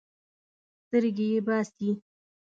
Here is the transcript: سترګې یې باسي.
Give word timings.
سترګې 0.85 1.25
یې 1.31 1.39
باسي. 1.47 1.89